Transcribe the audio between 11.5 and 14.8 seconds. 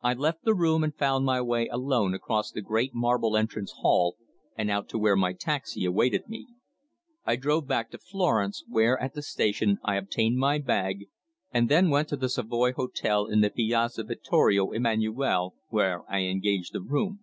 and then went to the Savoy Hotel in the Piazza Vittorio